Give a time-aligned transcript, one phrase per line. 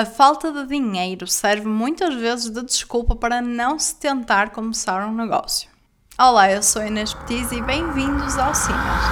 [0.00, 5.14] A falta de dinheiro serve muitas vezes de desculpa para não se tentar começar um
[5.14, 5.68] negócio.
[6.18, 9.04] Olá, eu sou Inês Petiz e bem-vindos ao Cinas.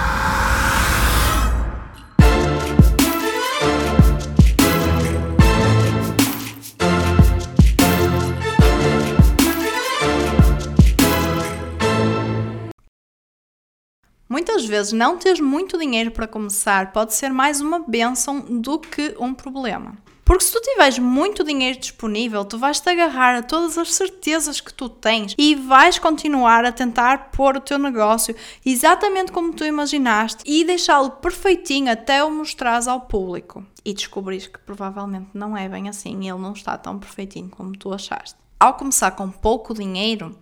[14.27, 19.15] Muitas vezes não ter muito dinheiro para começar pode ser mais uma benção do que
[19.21, 20.08] um problema.
[20.29, 24.61] Porque se tu tiveres muito dinheiro disponível, tu vais te agarrar a todas as certezas
[24.61, 29.65] que tu tens e vais continuar a tentar pôr o teu negócio exatamente como tu
[29.65, 33.65] imaginaste e deixá-lo perfeitinho até o mostrares ao público.
[33.83, 37.91] E descobrires que provavelmente não é bem assim ele não está tão perfeitinho como tu
[37.95, 38.37] achaste.
[38.61, 40.37] Ao começar com pouco dinheiro,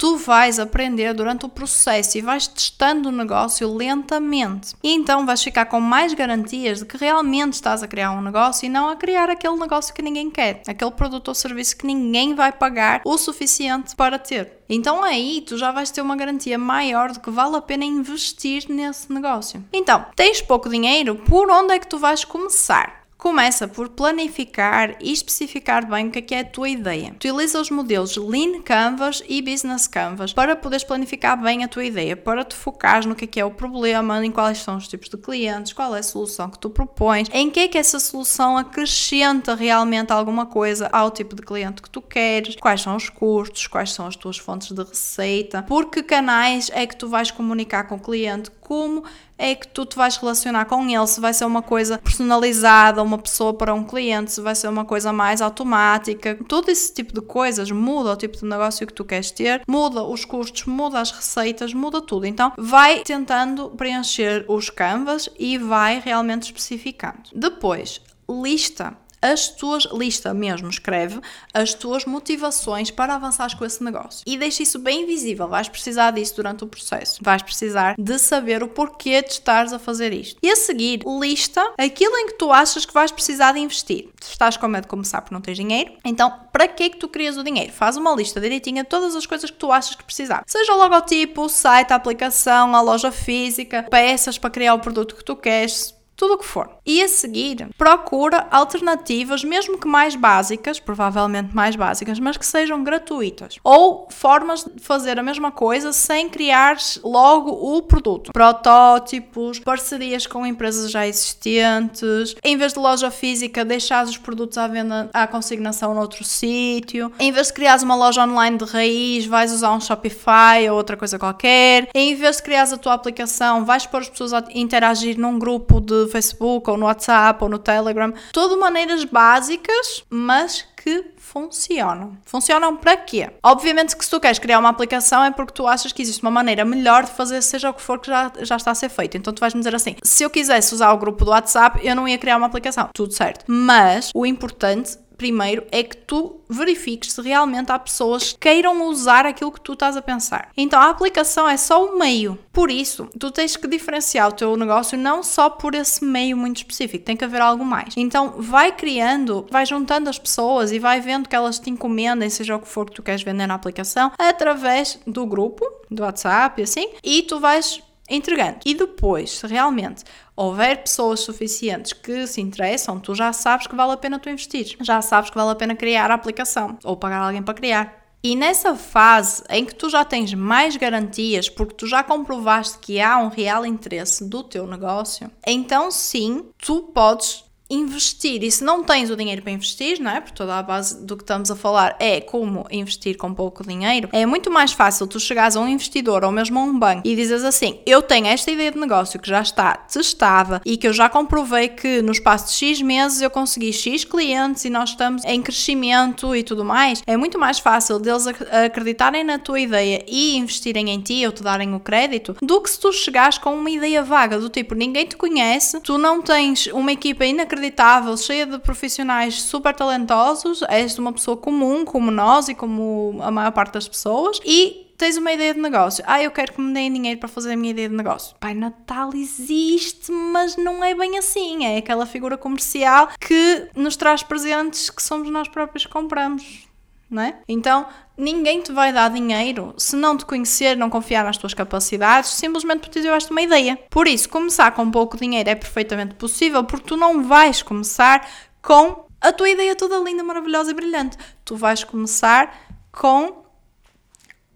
[0.00, 4.74] tu vais aprender durante o processo e vais testando o negócio lentamente.
[4.82, 8.64] E então vais ficar com mais garantias de que realmente estás a criar um negócio
[8.64, 12.34] e não a criar aquele negócio que ninguém quer, aquele produto ou serviço que ninguém
[12.34, 14.60] vai pagar o suficiente para ter.
[14.70, 18.64] Então aí tu já vais ter uma garantia maior de que vale a pena investir
[18.70, 19.62] nesse negócio.
[19.70, 22.99] Então, tens pouco dinheiro, por onde é que tu vais começar?
[23.20, 27.10] Começa por planificar e especificar bem o que é, que é a tua ideia.
[27.10, 32.16] Utiliza os modelos Lean Canvas e Business Canvas para poderes planificar bem a tua ideia,
[32.16, 35.18] para te focares no é, que é o problema, em quais são os tipos de
[35.18, 39.54] clientes, qual é a solução que tu propões, em que é que essa solução acrescenta
[39.54, 43.92] realmente alguma coisa ao tipo de cliente que tu queres, quais são os custos, quais
[43.92, 47.96] são as tuas fontes de receita, por que canais é que tu vais comunicar com
[47.96, 49.02] o cliente, como
[49.36, 53.18] é que tu te vais relacionar com ele, se vai ser uma coisa personalizada, uma
[53.18, 56.38] pessoa para um cliente, se vai ser uma coisa mais automática.
[56.46, 60.04] Todo esse tipo de coisas muda o tipo de negócio que tu queres ter, muda
[60.04, 62.26] os custos, muda as receitas, muda tudo.
[62.26, 67.22] Então, vai tentando preencher os canvas e vai realmente especificando.
[67.34, 71.20] Depois, lista as tuas, lista mesmo, escreve
[71.52, 74.22] as tuas motivações para avançares com esse negócio.
[74.26, 77.18] E deixa isso bem visível, vais precisar disso durante o processo.
[77.22, 80.38] Vais precisar de saber o porquê de estares a fazer isto.
[80.42, 84.08] E a seguir, lista aquilo em que tu achas que vais precisar de investir.
[84.20, 86.96] Se estás com medo de começar porque não tens dinheiro, então para que é que
[86.96, 87.72] tu querias o dinheiro?
[87.72, 90.42] Faz uma lista direitinha de todas as coisas que tu achas que precisar.
[90.46, 95.14] Seja o logotipo, o site, a aplicação, a loja física, peças para criar o produto
[95.14, 96.68] que tu queres, tudo o que for.
[96.84, 102.84] E a seguir, procura alternativas, mesmo que mais básicas, provavelmente mais básicas, mas que sejam
[102.84, 103.56] gratuitas.
[103.64, 108.32] Ou formas de fazer a mesma coisa sem criar logo o produto.
[108.34, 114.68] Protótipos, parcerias com empresas já existentes, em vez de loja física, deixar os produtos à
[114.68, 117.10] venda à consignação noutro sítio.
[117.18, 120.98] Em vez de criar uma loja online de raiz, vais usar um Shopify ou outra
[120.98, 121.88] coisa qualquer.
[121.94, 125.80] Em vez de criar a tua aplicação, vais pôr as pessoas a interagir num grupo
[125.80, 128.12] de Facebook ou no WhatsApp ou no Telegram.
[128.32, 132.16] Tudo maneiras básicas, mas que funcionam.
[132.24, 133.30] Funcionam para quê?
[133.42, 136.30] Obviamente que se tu queres criar uma aplicação é porque tu achas que existe uma
[136.30, 139.16] maneira melhor de fazer seja o que for que já, já está a ser feito.
[139.16, 141.94] Então tu vais me dizer assim: se eu quisesse usar o grupo do WhatsApp, eu
[141.94, 142.88] não ia criar uma aplicação.
[142.94, 143.44] Tudo certo.
[143.46, 149.26] Mas o importante primeiro é que tu verifiques se realmente há pessoas que queiram usar
[149.26, 150.48] aquilo que tu estás a pensar.
[150.56, 152.38] Então a aplicação é só o meio.
[152.50, 156.56] Por isso, tu tens que diferenciar o teu negócio não só por esse meio muito
[156.56, 157.92] específico, tem que haver algo mais.
[157.98, 162.56] Então vai criando, vai juntando as pessoas e vai vendo que elas te encomendem, seja
[162.56, 166.64] o que for que tu queres vender na aplicação, através do grupo, do WhatsApp e
[166.64, 168.58] assim, e tu vais entregando.
[168.66, 170.04] E depois, se realmente
[170.36, 174.76] houver pessoas suficientes que se interessam, tu já sabes que vale a pena tu investir.
[174.80, 178.00] Já sabes que vale a pena criar a aplicação ou pagar alguém para criar.
[178.22, 183.00] E nessa fase em que tu já tens mais garantias, porque tu já comprovaste que
[183.00, 188.42] há um real interesse do teu negócio, então sim, tu podes investir.
[188.42, 190.20] E se não tens o dinheiro para investir, não é?
[190.20, 194.08] Porque toda a base do que estamos a falar é como investir com pouco dinheiro.
[194.12, 197.14] É muito mais fácil tu chegares a um investidor ou mesmo a um banco e
[197.14, 200.92] dizes assim: Eu tenho esta ideia de negócio que já está testada e que eu
[200.92, 205.24] já comprovei que no espaço de X meses eu consegui X clientes e nós estamos
[205.24, 207.02] em crescimento e tudo mais.
[207.06, 211.42] É muito mais fácil deles acreditarem na tua ideia e investirem em ti ou te
[211.42, 215.06] darem o crédito do que se tu chegares com uma ideia vaga do tipo: ninguém
[215.06, 220.98] te conhece, tu não tens uma equipa inacreditável inacreditável, cheia de profissionais super talentosos, és
[220.98, 225.32] uma pessoa comum, como nós e como a maior parte das pessoas, e tens uma
[225.32, 226.02] ideia de negócio.
[226.06, 228.36] Ah, eu quero que me deem dinheiro para fazer a minha ideia de negócio.
[228.40, 231.64] Pai Natal existe, mas não é bem assim.
[231.64, 236.69] É aquela figura comercial que nos traz presentes que somos nós próprios que compramos.
[237.10, 237.40] Não é?
[237.48, 237.86] Então,
[238.16, 242.80] ninguém te vai dar dinheiro se não te conhecer, não confiar nas tuas capacidades, simplesmente
[242.80, 243.78] porque te tiveste uma ideia.
[243.90, 248.28] Por isso, começar com pouco dinheiro é perfeitamente possível, porque tu não vais começar
[248.62, 251.16] com a tua ideia toda linda, maravilhosa e brilhante.
[251.44, 253.44] Tu vais começar com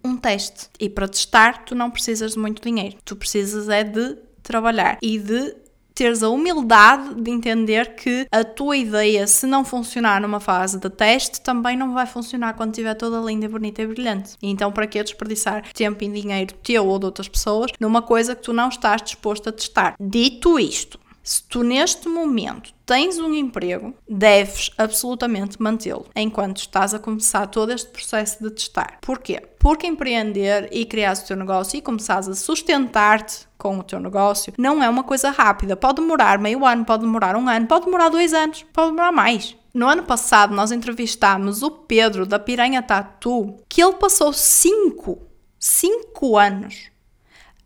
[0.05, 0.69] um teste.
[0.79, 2.97] E para testar, tu não precisas de muito dinheiro.
[3.05, 5.57] Tu precisas é de trabalhar e de
[5.95, 10.91] teres a humildade de entender que a tua ideia, se não funcionar numa fase de
[10.91, 14.33] teste, também não vai funcionar quando estiver toda linda, bonita e brilhante.
[14.43, 18.43] Então, para que desperdiçar tempo e dinheiro teu ou de outras pessoas numa coisa que
[18.43, 19.95] tu não estás disposto a testar?
[20.01, 26.99] Dito isto, se tu neste momento tens um emprego, deves absolutamente mantê-lo enquanto estás a
[26.99, 28.99] começar todo este processo de testar.
[29.01, 29.41] Porquê?
[29.59, 34.53] Porque empreender e criar o teu negócio e começares a sustentar-te com o teu negócio
[34.59, 35.75] não é uma coisa rápida.
[35.75, 39.57] Pode demorar meio ano, pode demorar um ano, pode demorar dois anos, pode demorar mais.
[39.73, 45.23] No ano passado, nós entrevistámos o Pedro da Piranha Tatu, que ele passou cinco,
[45.59, 46.91] cinco anos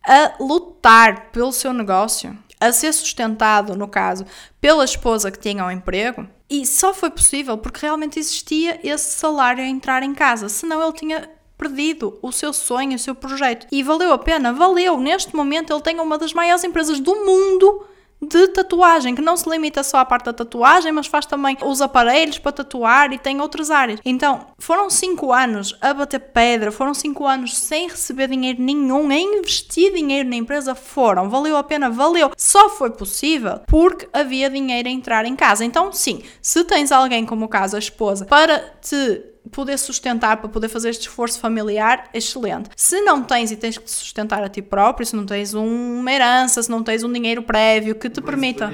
[0.06, 4.24] a lutar pelo seu negócio a ser sustentado, no caso,
[4.60, 9.18] pela esposa que tinha o um emprego, e só foi possível porque realmente existia esse
[9.18, 13.66] salário a entrar em casa, senão ele tinha perdido o seu sonho, o seu projeto.
[13.70, 14.52] E valeu a pena?
[14.52, 14.98] Valeu!
[14.98, 17.84] Neste momento ele tem uma das maiores empresas do mundo
[18.20, 21.80] de tatuagem, que não se limita só à parte da tatuagem, mas faz também os
[21.80, 24.00] aparelhos para tatuar e tem outras áreas.
[24.04, 29.14] Então, foram 5 anos a bater pedra, foram 5 anos sem receber dinheiro nenhum, a
[29.14, 31.30] investir dinheiro na empresa, foram.
[31.30, 31.90] Valeu a pena?
[31.90, 32.32] Valeu.
[32.36, 35.64] Só foi possível porque havia dinheiro a entrar em casa.
[35.64, 40.48] Então, sim, se tens alguém, como o caso a esposa, para te poder sustentar, para
[40.48, 42.70] poder fazer este esforço familiar, excelente.
[42.76, 46.12] Se não tens e tens que te sustentar a ti próprio, se não tens uma
[46.12, 48.72] herança, se não tens um dinheiro prévio que te permita.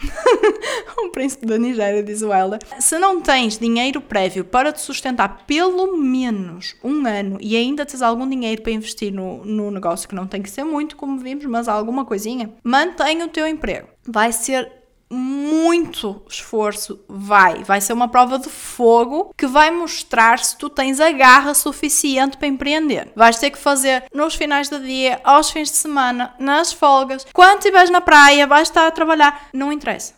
[0.98, 2.60] um príncipe da Nigéria, diz o Helder.
[2.78, 8.02] Se não tens dinheiro prévio para te sustentar pelo menos um ano e ainda tens
[8.02, 11.44] algum dinheiro para investir no, no negócio, que não tem que ser muito, como vimos,
[11.46, 13.88] mas alguma coisinha, mantenha o teu emprego.
[14.06, 14.79] Vai ser
[15.10, 17.64] muito esforço vai.
[17.64, 22.36] Vai ser uma prova de fogo que vai mostrar se tu tens a garra suficiente
[22.36, 23.10] para empreender.
[23.16, 27.58] Vais ter que fazer nos finais do dia, aos fins de semana, nas folgas, quando
[27.58, 29.48] estiveres na praia, vais estar a trabalhar.
[29.52, 30.14] Não interessa.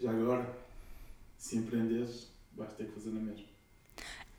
[0.00, 0.56] Já agora,
[1.36, 2.95] se empreenderes, vais ter que.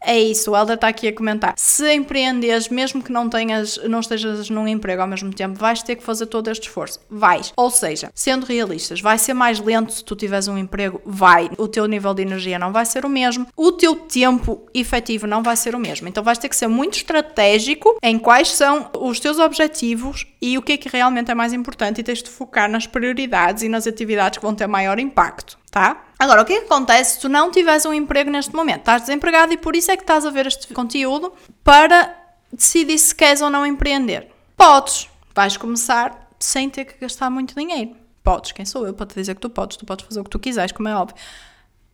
[0.01, 1.53] É isso, o Helder está aqui a comentar.
[1.57, 5.95] Se empreendes, mesmo que não tenhas, não estejas num emprego ao mesmo tempo, vais ter
[5.95, 6.99] que fazer todo este esforço.
[7.09, 7.51] Vais.
[7.55, 11.01] Ou seja, sendo realistas, vai ser mais lento se tu tiveres um emprego?
[11.05, 11.49] Vai.
[11.57, 13.47] O teu nível de energia não vai ser o mesmo.
[13.55, 16.07] O teu tempo efetivo não vai ser o mesmo.
[16.07, 20.61] Então vais ter que ser muito estratégico em quais são os teus objetivos e o
[20.61, 23.87] que é que realmente é mais importante e tens de focar nas prioridades e nas
[23.87, 26.06] atividades que vão ter maior impacto tá?
[26.19, 28.79] Agora, o que, é que acontece se tu não tiveres um emprego neste momento?
[28.79, 31.31] Estás desempregado e por isso é que estás a ver este conteúdo
[31.63, 32.15] para
[32.51, 34.31] decidir se queres ou não empreender.
[34.55, 37.95] Podes, vais começar sem ter que gastar muito dinheiro.
[38.23, 39.77] Podes, quem sou eu para te dizer que tu podes?
[39.77, 41.15] Tu podes fazer o que tu quiseres, como é óbvio.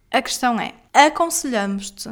[0.09, 2.09] A questão é, aconselhamos-te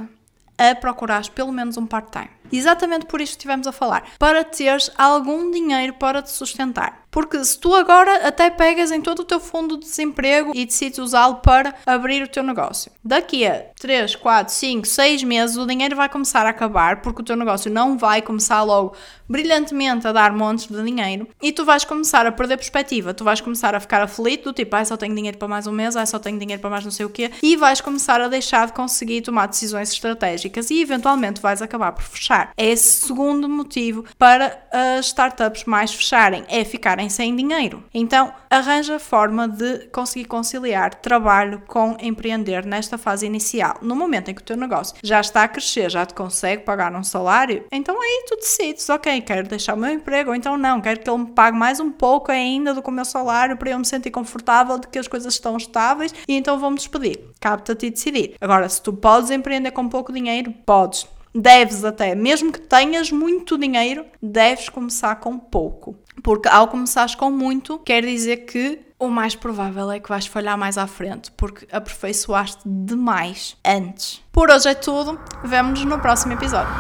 [0.58, 2.30] a procurares pelo menos um part-time.
[2.52, 4.04] Exatamente por isto que estivemos a falar.
[4.20, 7.02] Para teres algum dinheiro para te sustentar.
[7.12, 10.98] Porque se tu agora até pegas em todo o teu fundo de desemprego e decides
[10.98, 15.94] usá-lo para abrir o teu negócio, daqui a 3, 4, 5, 6 meses o dinheiro
[15.94, 18.96] vai começar a acabar porque o teu negócio não vai começar logo
[19.28, 23.42] brilhantemente a dar montes de dinheiro e tu vais começar a perder perspectiva, tu vais
[23.42, 26.06] começar a ficar aflito, do tipo, ai, só tenho dinheiro para mais um mês, ai,
[26.06, 28.74] só tenho dinheiro para mais não sei o quê, e vais começar a deixar de
[28.74, 32.41] conseguir tomar decisões estratégicas e eventualmente vais acabar por fechar.
[32.56, 37.84] É esse segundo motivo para as startups mais fecharem, é ficar ficarem sem dinheiro.
[37.94, 43.78] Então, arranja forma de conseguir conciliar trabalho com empreender nesta fase inicial.
[43.82, 46.94] No momento em que o teu negócio já está a crescer, já te consegue pagar
[46.94, 50.82] um salário, então aí tu decides, ok, quero deixar o meu emprego, ou então não,
[50.82, 53.70] quero que ele me pague mais um pouco ainda do que o meu salário para
[53.70, 57.20] eu me sentir confortável de que as coisas estão estáveis e então vou-me despedir.
[57.40, 58.36] Cabe-te a ti decidir.
[58.42, 61.08] Agora, se tu podes empreender com pouco dinheiro, podes.
[61.34, 65.96] Deves até, mesmo que tenhas muito dinheiro, deves começar com pouco.
[66.22, 70.58] Porque ao começares com muito, quer dizer que o mais provável é que vais falhar
[70.58, 74.22] mais à frente, porque aperfeiçoaste demais antes.
[74.32, 76.72] Por hoje é tudo, vemo-nos no próximo episódio.